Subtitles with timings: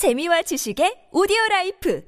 [0.00, 2.00] 재미와 지식의 오디오 라이프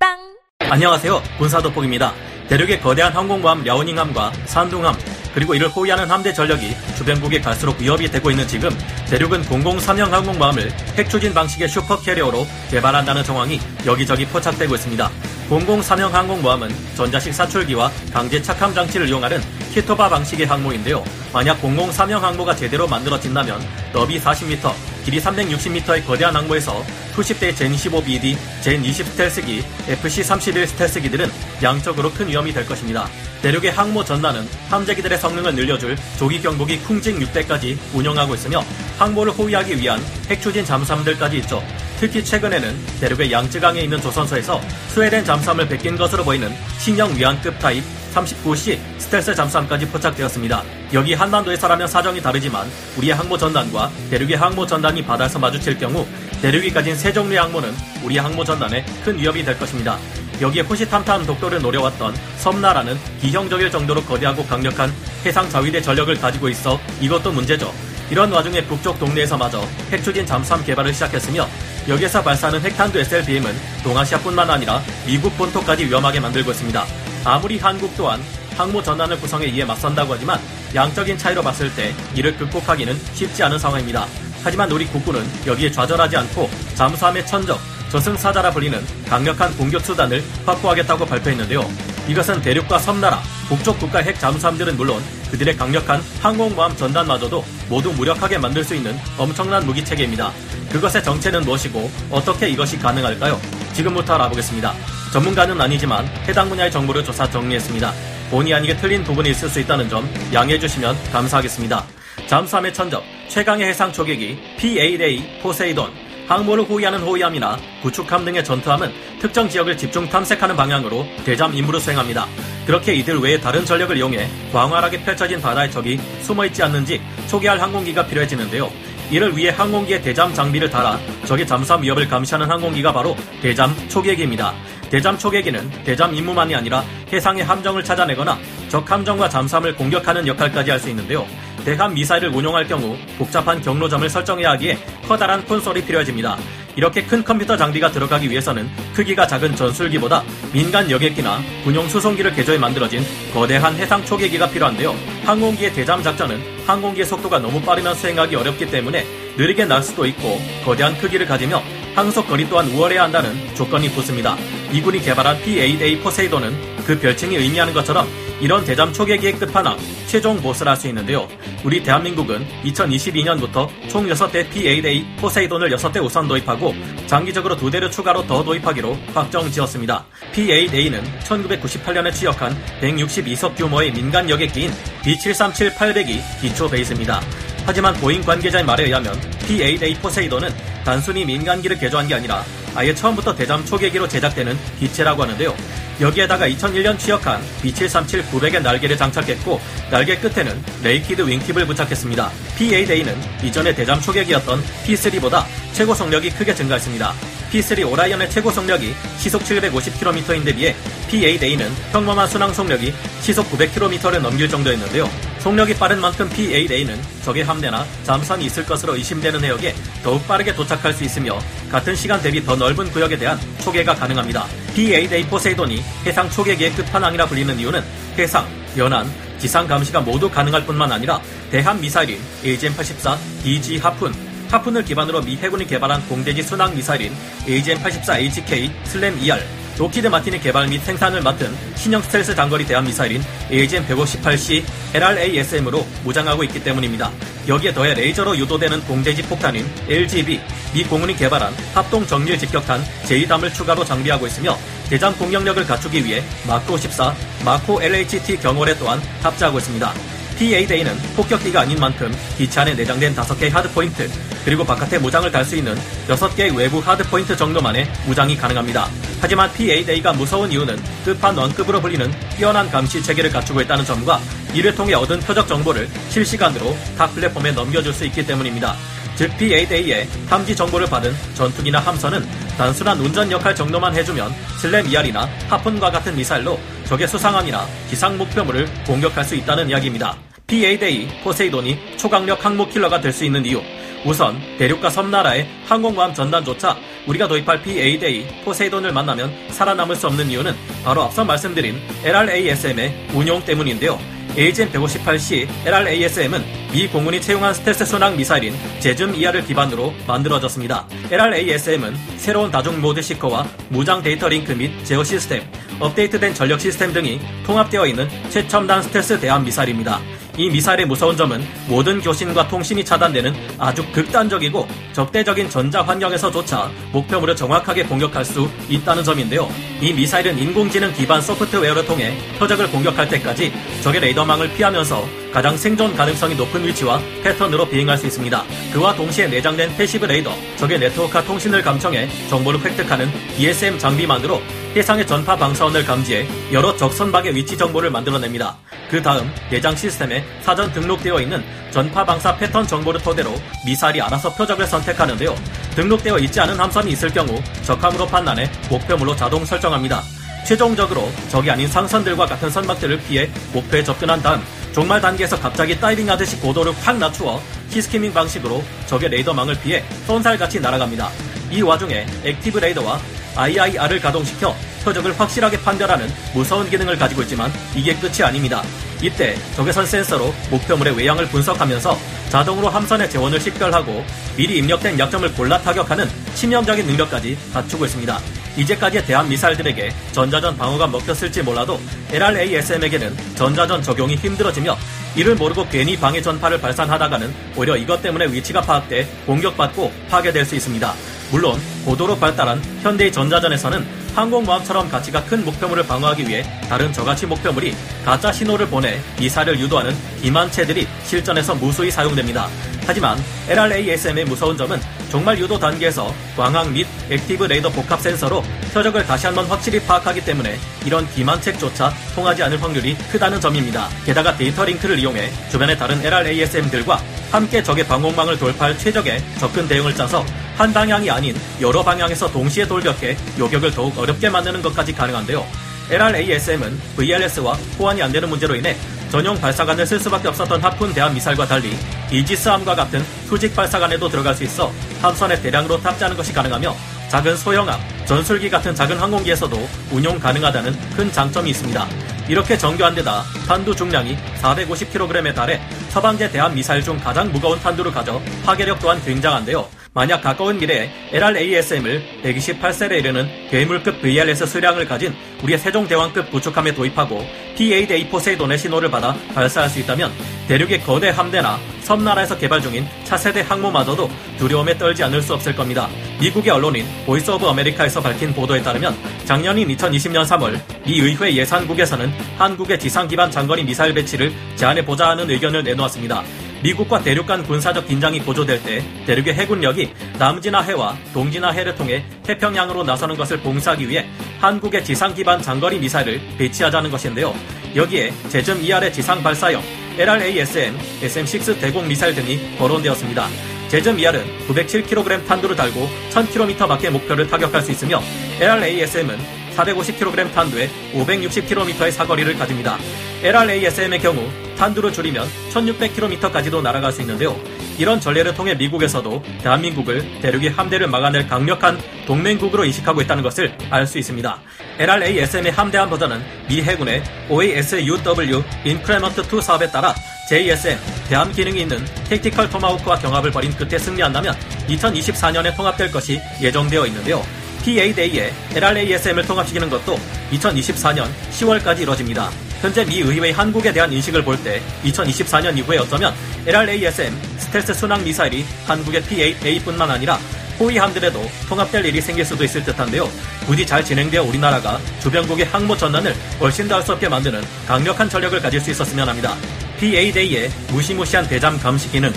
[0.00, 0.16] 팟빵
[0.60, 1.22] 안녕하세요.
[1.36, 2.14] 군사도폭입니다.
[2.48, 4.94] 대륙의 거대한 항공모함 랴오닝함과 산둥함
[5.34, 8.70] 그리고 이를 호위하는 함대 전력이 주변국에 갈수록 위협이 되고 있는 지금
[9.10, 15.10] 대륙은 003형 항공모함을 핵추진 방식의 super carrier로 개발한다는 정황이 여기저기 포착되고 있습니다.
[15.50, 19.42] 003형 항공모함은 전자식 사출기와 강제 착함 장치를 이용하는
[19.74, 21.04] CATOBAR 방식의 항모인데요.
[21.34, 23.60] 만약 003형 항모가 제대로 만들어진다면
[23.92, 24.72] 너비 40m,
[25.08, 26.84] 길이 360m의 거대한 항모에서
[27.14, 31.30] 수십 대의 젠15BD, 젠20 스텔스기, FC31 스텔스기들은
[31.62, 33.08] 양적으로 큰 위험이 될 것입니다.
[33.40, 38.62] 대륙의 항모 전단은 함재기들의 성능을 늘려줄 조기 경보기 쿵징 6대까지 운영하고 있으며
[38.98, 39.98] 항모를 호위하기 위한
[40.28, 41.64] 핵추진 잠수함들까지 있죠.
[41.98, 47.82] 특히 최근에는 대륙의 양쯔강에 있는 조선소에서 스웨덴 잠수함을 베낀 것으로 보이는 신형 위안급 타입
[48.14, 50.62] 39C 스텔스 잠수함까지 포착되었습니다.
[50.92, 56.06] 여기 한반도에서라면 사정이 다르지만 우리의 항모 전단과 대륙의 항모 전단이 바다에서 마주칠 경우
[56.42, 59.98] 대륙이 가진 세 종류의 항모는 우리의 항모 전단에 큰 위협이 될 것입니다.
[60.40, 64.92] 여기에 호시탐탐 독도를 노려왔던 섬나라는 기형적일 정도로 거대하고 강력한
[65.24, 67.72] 해상 자위대 전력을 가지고 있어 이것도 문제죠.
[68.10, 71.46] 이런 와중에 북쪽 동네에서마저 핵추진 잠수함 개발을 시작했으며
[71.88, 77.07] 여기에서 발사하는 핵탄두 SLBM은 동아시아뿐만 아니라 미국 본토까지 위험하게 만들고 있습니다.
[77.24, 78.20] 아무리 한국 또한
[78.56, 80.40] 항모 전단을 구성해 이에 맞선다고 하지만
[80.74, 84.06] 양적인 차이로 봤을 때 이를 극복하기는 쉽지 않은 상황입니다.
[84.42, 87.58] 하지만 우리 국군은 여기에 좌절하지 않고 잠수함의 천적,
[87.90, 91.68] 저승사자라 불리는 강력한 공격 수단을 확보하겠다고 발표했는데요.
[92.08, 98.64] 이것은 대륙과 섬나라, 북쪽 국가 핵 잠수함들은 물론 그들의 강력한 항공모함 전단마저도 모두 무력하게 만들
[98.64, 100.32] 수 있는 엄청난 무기 체계입니다.
[100.70, 103.40] 그것의 정체는 무엇이고 어떻게 이것이 가능할까요?
[103.74, 104.97] 지금부터 알아보겠습니다.
[105.12, 107.92] 전문가는 아니지만 해당 분야의 정보를 조사 정리했습니다.
[108.30, 111.84] 본의 아니게 틀린 부분이 있을 수 있다는 점 양해해 주시면 감사하겠습니다.
[112.26, 115.90] 잠수함의 천적, 최강의 해상 초계기 P-8A 포세이돈,
[116.28, 122.26] 항모를 호위하는 호위함이나 구축함 등의 전투함은 특정 지역을 집중 탐색하는 방향으로 대잠 임무를 수행합니다.
[122.66, 128.70] 그렇게 이들 외에 다른 전력을 이용해 광활하게 펼쳐진 바다의 적이 숨어있지 않는지 초기할 항공기가 필요해지는데요.
[129.10, 134.52] 이를 위해 항공기에 대잠 장비를 달아 적의 잠수함 위협을 감시하는 항공기가 바로 대잠 초계기입니다.
[134.90, 136.82] 대잠 초계기는 대잠 임무만이 아니라
[137.12, 138.38] 해상의 함정을 찾아내거나
[138.68, 141.26] 적 함정과 잠수함을 공격하는 역할까지 할 수 있는데요.
[141.64, 146.38] 대함 미사일을 운용할 경우 복잡한 경로점을 설정해야 하기에 커다란 콘솔이 필요해집니다.
[146.76, 150.22] 이렇게 큰 컴퓨터 장비가 들어가기 위해서는 크기가 작은 전술기보다
[150.52, 153.02] 민간 여객기나 군용 수송기를 개조해 만들어진
[153.34, 154.94] 거대한 해상 초계기가 필요한데요.
[155.24, 159.04] 항공기의 대잠 작전은 항공기의 속도가 너무 빠르면 수행하기 어렵기 때문에
[159.36, 161.60] 느리게 날 수도 있고 거대한 크기를 가지며
[161.98, 164.36] 항속 거리 또한 우월해야 한다는 조건이 붙습니다.
[164.70, 168.06] 미군이 개발한 P-8A 포세이돈은 그 별칭이 의미하는 것처럼
[168.40, 169.76] 이런 대잠 초계기의 끝판왕,
[170.06, 171.26] 최종 보스를 할수 있는데요.
[171.64, 176.72] 우리 대한민국은 2022년부터 총 6대 P-8A 포세이돈을 6대 우선 도입하고
[177.08, 180.06] 장기적으로 2대를 추가로 더 도입하기로 확정 지었습니다.
[180.34, 184.70] P-8A는 1998년에 취역한 162석 규모의 민간 여객기인
[185.02, 187.20] B737-800이 기초 베이스입니다.
[187.66, 192.42] 하지만 보잉 관계자의 말에 의하면 P-8A 포세이돈은 단순히 민간기를 개조한 게 아니라
[192.74, 195.54] 아예 처음부터 대잠 초계기로 제작되는 기체라고 하는데요.
[196.00, 199.60] 여기에다가 2001년 취역한 B737-900의 날개를 장착했고
[199.90, 202.30] 날개 끝에는 raked wingtip을 부착했습니다.
[202.56, 205.44] P-8A는 이전의 대잠 초계기였던 P-3보다
[205.74, 207.12] 최고 속력이 크게 증가했습니다.
[207.52, 210.74] P-3 오라이언의 최고 속력이 시속 750km인데 비해
[211.10, 215.27] P-8A는 평범한 순항 속력이 시속 900km를 넘길 정도였는데요.
[215.40, 221.04] 속력이 빠른 만큼 P-8A는 적의 함대나 잠수함이 있을 것으로 의심되는 해역에 더욱 빠르게 도착할 수
[221.04, 221.38] 있으며
[221.70, 224.46] 같은 시간 대비 더 넓은 구역에 대한 초계가 가능합니다.
[224.74, 227.82] P-8A 포세이돈이 해상 초계기의 끝판왕이라 불리는 이유는
[228.18, 234.12] 해상, 연안, 지상 감시가 모두 가능할 뿐만 아니라 대함 미사일인 AGM-84 DG 하푼,
[234.50, 237.12] 하푼을 기반으로 미 해군이 개발한 공대지 순항 미사일인
[237.46, 239.40] AGM-84HK SLAM ER,
[239.78, 246.64] 록히드 마틴이 개발 및 생산을 맡은 신형 스텔스 장거리 대함 미사일인 AGM-158C LRASM으로 무장하고 있기
[246.64, 247.12] 때문입니다.
[247.46, 250.40] 여기에 더해 레이저로 유도되는 공대지 폭탄인 LGB,
[250.74, 254.58] 미 공군이 개발한 합동 정밀 직격탄 JDAM을 추가로 장비하고 있으며
[254.90, 257.14] 대잠 공격력을 갖추기 위해 마크 14,
[257.44, 260.17] 마코 LHT 경호래 또한 탑재하고 있습니다.
[260.38, 264.08] P-8A는 폭격기가 아닌 만큼 기체 안에 내장된 5개의 하드포인트,
[264.44, 265.74] 그리고 바깥에 무장을 달 수 있는
[266.08, 268.88] 6개의 외부 하드포인트 정도만의 무장이 가능합니다.
[269.20, 274.20] 하지만 P-8A가 무서운 이유는 끝판왕급으로 불리는 뛰어난 감시 체계를 갖추고 있다는 점과
[274.54, 278.76] 이를 통해 얻은 표적 정보를 실시간으로 타 플랫폼에 넘겨줄 수 있기 때문입니다.
[279.16, 282.24] 즉 P-8A의 탐지 정보를 받은 전투기나 함선은
[282.56, 289.24] 단순한 운전 역할 정도만 해주면 SLAM ER이나 하푼과 같은 미사일로 적의 수상함이나 지상 목표물을 공격할
[289.24, 290.27] 수 있다는 이야기입니다.
[290.48, 293.60] P-8A 포세이돈이 초강력 항모 킬러가 될 수 있는 이유
[294.06, 300.54] 우선 대륙과 섬나라의 항공모함 전단조차 우리가 도입할 P-8A 포세이돈을 만나면 살아남을 수 없는 이유는
[300.84, 303.98] 바로 앞서 말씀드린 LRASM의 운용 때문인데요.
[304.36, 306.42] AGM-158C LRASM은
[306.72, 310.86] 미 공군이 채용한 스텔스 순항 미사일인 JASSM ER을 기반으로 만들어졌습니다.
[311.10, 315.42] LRASM은 새로운 다중 모드 seeker와 무장 데이터 링크 및 제어 시스템,
[315.80, 320.00] 업데이트된 전력 시스템 등이 통합되어 있는 최첨단 스텔스 대함 미사일입니다.
[320.38, 327.82] 이 미사일의 무서운 점은 모든 교신과 통신이 차단되는 아주 극단적이고 적대적인 전자 환경에서조차 목표물을 정확하게
[327.82, 329.50] 공격할 수 있다는 점인데요.
[329.80, 333.52] 이 미사일은 인공지능 기반 소프트웨어를 통해 표적을 공격할 때까지
[333.82, 338.44] 적의 레이더망을 피하면서 가장 생존 가능성이 높은 위치와 패턴으로 비행할 수 있습니다.
[338.72, 344.40] 그와 동시에 내장된 passive 레이더, 적의 네트워크와 통신을 감청해 정보를 획득하는 ESM 장비만으로
[344.76, 348.56] 해상의 전파 방사원을 감지해 여러 적선박의 위치 정보를 만들어냅니다.
[348.90, 353.34] 그 다음 내장 시스템에 사전 등록되어 있는 전파 방사 패턴 정보를 토대로
[353.64, 355.34] 미사일이 알아서 표적을 선택하는데요.
[355.74, 360.02] 등록되어 있지 않은 함선이 있을 경우 적함으로 판단해 목표물로 자동 설정합니다.
[360.46, 364.42] 최종적으로 적이 아닌 상선들과 같은 선박들을 피해 목표에 접근한 다음
[364.72, 370.60] 종말 단계에서 갑자기 다이빙 하듯이 고도를 확 낮추어 sea skimming 방식으로 적의 레이더망을 피해 쏜살같이
[370.60, 371.10] 날아갑니다.
[371.50, 372.98] 이 와중에 active 레이더와
[373.38, 374.54] IIR을 가동시켜
[374.84, 378.62] 표적을 확실하게 판별하는 무서운 기능을 가지고 있지만 이게 끝이 아닙니다.
[379.00, 381.96] 이때 적외선 센서로 목표물의 외양을 분석하면서
[382.30, 384.04] 자동으로 함선의 제원을 식별하고
[384.36, 388.18] 미리 입력된 약점을 골라 타격하는 치명적인 능력까지 갖추고 있습니다.
[388.56, 391.80] 이제까지의 대함 미사일들에게 전자전 방어가 먹혔을지 몰라도
[392.10, 394.76] LRASM에게는 전자전 적용이 힘들어지며
[395.14, 400.94] 이를 모르고 괜히 방해 전파를 발산하다가는 오히려 이것 때문에 위치가 파악돼 공격받고 파괴될 수 있습니다.
[401.30, 408.32] 물론 고도로 발달한 현대의 전자전에서는 항공모함처럼 가치가 큰 목표물을 방어하기 위해 다른 저가치 목표물이 가짜
[408.32, 412.48] 신호를 보내 미사일을 유도하는 기만체들이 실전에서 무수히 사용됩니다.
[412.86, 414.80] 하지만 LRASM의 무서운 점은
[415.10, 418.42] 종말 유도 단계에서 광학 및 active 레이더 복합 센서로
[418.72, 423.88] 표적을 다시 한번 확실히 파악하기 때문에 이런 기만책조차 통하지 않을 확률이 크다는 점입니다.
[424.04, 427.00] 게다가 데이터 링크를 이용해 주변의 다른 LRASM들과
[427.30, 430.24] 함께 적의 방공망을 돌파할 최적의 접근 대응을 짜서
[430.58, 435.46] 한 방향이 아닌 여러 방향에서 동시에 돌격해 요격을 더욱 어렵게 만드는 것까지 가능한데요.
[435.88, 438.76] LRASM은 VLS와 호환이 안 되는 문제로 인해
[439.08, 441.78] 전용 발사관을 쓸 수밖에 없었던 하푼 대함 미사일과 달리
[442.10, 446.74] 이지스함과 같은 수직 발사관에도 들어갈 수 있어 함선에 대량으로 탑재하는 것이 가능하며
[447.08, 451.86] 작은 소형함, 전술기 같은 작은 항공기에서도 운용 가능하다는 큰 장점이 있습니다.
[452.28, 455.60] 이렇게 정교한 데다 탄두 중량이 450kg에 달해
[455.90, 459.77] 서방제 대함 미사일 중 가장 무거운 탄두를 가져 파괴력 또한 굉장한데요.
[459.98, 465.12] 만약 가까운 미래에 LRASM을 128셀에 이르는 괴물급 VLS 수량을 가진
[465.42, 467.26] 우리의 세종대왕급 구축함에 도입하고
[467.56, 470.12] P-8A 포세이돈의 신호를 받아 발사할 수 있다면
[470.46, 474.08] 대륙의 거대 함대나 섬나라에서 개발 중인 차세대 항모마저도
[474.38, 475.88] 두려움에 떨지 않을 수 없을 겁니다.
[476.20, 482.78] 미국의 언론인 보이스 오브 아메리카에서 밝힌 보도에 따르면 작년인 2020년 3월 미 의회 예산국에서는 한국의
[482.78, 486.22] 지상 기반 장거리 미사일 배치를 제안해보자 하는 의견을 내놓았습니다.
[486.62, 493.38] 미국과 대륙 간 군사적 긴장이 고조될 때 대륙의 해군력이 남진아해와 동진아해를 통해 태평양으로 나서는 것을
[493.40, 494.06] 봉사하기 위해
[494.40, 497.34] 한국의 지상 기반 장거리 미사일을 배치하자는 것인데요.
[497.76, 499.62] 여기에 제점 ER의 지상 발사형
[499.98, 503.26] LRASM, SM6 대공 미사일 등이 거론되었습니다.
[503.68, 508.00] 제점 ER은 907kg 탄두를 달고 1000km 밖의 목표를 타격할 수 있으며
[508.40, 509.18] LRASM은
[509.56, 512.78] 450kg 탄두에 560km의 사거리를 가집니다.
[513.22, 517.36] LRASM의 경우 탄두를 줄이면 1600km까지도 날아갈 수 있는데요.
[517.78, 523.98] 이런 전례를 통해 미국에서도 대한민국을 대륙의 함대를 막아낼 강력한 동맹국으로 인식하고 있다는 것을 알 수
[523.98, 524.40] 있습니다.
[524.78, 529.94] LRASM의 함대함 버전은 미 해군의 OASUW 인크레먼트 2 사업에 따라
[530.28, 534.34] JSM, 대함 기능이 있는 택티컬 토마호크와 경합을 벌인 끝에 승리한다면
[534.68, 537.22] 2024년에 통합될 것이 예정되어 있는데요.
[537.64, 539.98] PADA에 LRASM을 통합시키는 것도
[540.32, 542.30] 2024년 10월까지 이뤄집니다.
[542.60, 546.14] 현재 미 의회의 한국에 대한 인식을 볼 때 2024년 이후에 어쩌면
[546.46, 550.18] LRASM 스텔스 순항 미사일이 한국의 P-8A뿐만 아니라
[550.60, 553.08] 호위함들에도 통합될 일이 생길 수도 있을 듯한데요.
[553.46, 558.40] 부디 잘 진행되어 우리나라가 주변국의 항모 전단을 훨씬 더 할 수 없게 만드는 강력한 전력을
[558.40, 559.36] 가질 수 있었으면 합니다.
[559.80, 562.12] PA-Day의 무시무시한 대잠 감시 기능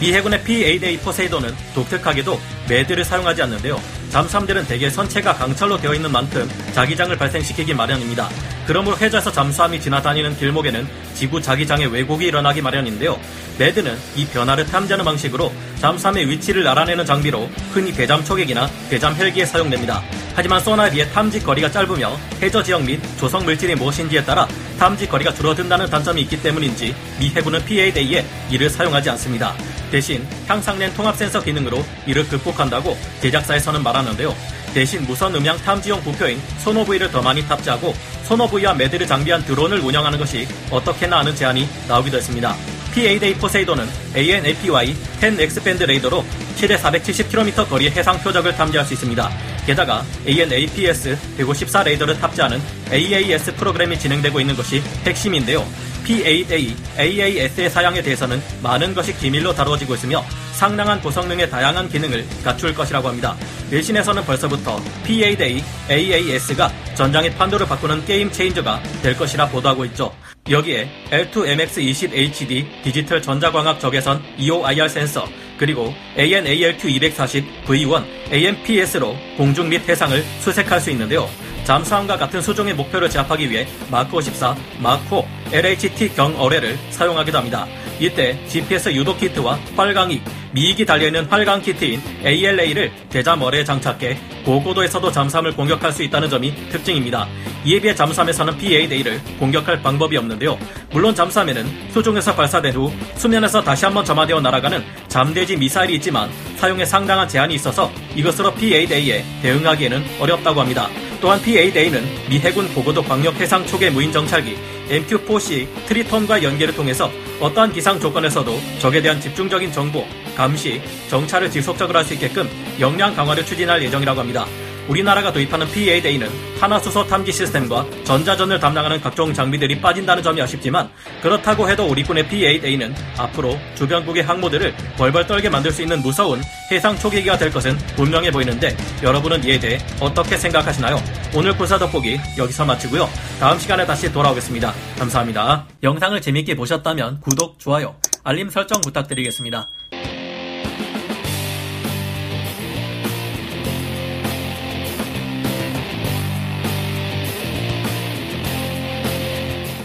[0.00, 3.80] 미 해군의 PA-Day 포세이돈은 독특하게도 매드를 사용하지 않는데요.
[4.10, 8.28] 잠수함들은 대개 선체가 강철로 되어 있는 만큼 자기장을 발생시키기 마련입니다.
[8.66, 13.18] 그러므로 해저에서 잠수함이 지나다니는 길목에는 지구 자기장의 왜곡이 일어나기 마련인데요.
[13.58, 20.02] 매드는 이 변화를 탐지하는 방식으로 잠수함의 위치를 알아내는 장비로 흔히 대잠 초객이나 대잠 헬기에 사용됩니다.
[20.36, 24.48] 하지만 소나에 비해 탐지 거리가 짧으며 해저 지역 및 조성 물질이 무엇인지에 따라
[24.78, 29.54] 탐지 거리가 줄어든다는 단점이 있기 때문인지 미 해군은 P-8A에 이를 사용하지 않습니다.
[29.92, 34.34] 대신 향상된 통합 센서 기능으로 이를 극복한다고 제작사에서는 말하는데요.
[34.74, 40.48] 대신 무선 음향 탐지용 부표인 sonobuoy를 더 많이 탑재하고 sonobuoy와 MAD를 장비한 드론을 운영하는 것이
[40.68, 42.56] 어떻겠냐 하는 제안이 나오기도 했습니다.
[42.92, 46.24] P-8A 포세이돈은 AN/APY 10 X band 레이더로
[46.56, 49.53] 최대 470km 거리의 해상 표적을 탐지할 수 있습니다.
[49.66, 52.60] 게다가 AN/APS 154 레이더를 탑재하는
[52.92, 55.66] AAS 프로그램이 진행되고 있는 것이 핵심인데요.
[56.04, 63.08] PA-A, AAS의 사양에 대해서는 많은 것이 기밀로 다루어지고 있으며 상당한 고성능의 다양한 기능을 갖출 것이라고
[63.08, 63.34] 합니다.
[63.70, 70.14] 내신에서는 벌써부터 PA-A, AAS가 전장의 판도를 바꾸는 게임 체인저가 될 것이라 보도하고 있죠.
[70.50, 75.26] 여기에 L2MX20HD 디지털 전자광학 적외선 EOIR 센서
[75.58, 81.28] 그리고 AN/ALQ240 V1 AMPS로 공중 및 해상을 수색할 수 있는데요.
[81.64, 87.66] 잠수함과 같은 수종의 목표를 제압하기 위해 마크 54, 마크 5, LHT 경어뢰를 사용하기도 합니다.
[88.00, 90.20] 이때 GPS 유도 키트와 활강이
[90.52, 92.92] 미익이 달려있는 활강 키트인 ALA를
[93.40, 97.26] 어뢰에 장착해 고고도에서도 잠수함을 공격할 수 있다는 점이 특징입니다.
[97.64, 100.58] 이에 비해 잠수함에서는 PA-D를 공격할 방법이 없는데요.
[100.92, 107.26] 물론 잠수함에는 수중에서 발사된 후 수면에서 다시 한번 점화되어 날아가는 잠대지 미사일이 있지만 사용에 상당한
[107.26, 110.88] 제한이 있어서 이것으로 PA-D에 대응하기에는 어렵다고 합니다.
[111.24, 114.58] 또한 PA-D는 미 해군 고고도 광역 해상 초계 무인 정찰기
[114.90, 120.04] MQ-4C 트리톤과 연계를 통해서 어떠한 기상 조건에서도 적에 대한 집중적인 정보,
[120.36, 122.46] 감시, 정찰을 지속적으로 할 수 있게끔
[122.78, 124.44] 역량 강화를 추진할 예정이라고 합니다.
[124.88, 130.90] 우리나라가 도입하는 PA-D는 탄화수소 탐지 시스템과 전자전을 담당하는 각종 장비들이 빠진다는 점이 아쉽지만
[131.22, 136.96] 그렇다고 해도 우리 군의 PA-D는 앞으로 주변국의 항모들을 벌벌 떨게 만들 수 있는 무서운 해상
[136.98, 141.02] 초계기가 될 것은 분명해 보이는데 여러분은 이에 대해 어떻게 생각하시나요?
[141.34, 143.08] 오늘 군사 돋보기 여기서 마치고요.
[143.40, 144.72] 다음 시간에 다시 돌아오겠습니다.
[144.98, 145.66] 감사합니다.
[145.82, 149.68] 영상을 재밌게 보셨다면 구독, 좋아요, 알림 설정 부탁드리겠습니다.